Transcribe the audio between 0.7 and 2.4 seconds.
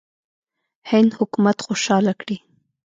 هند حکومت خوشاله کړي.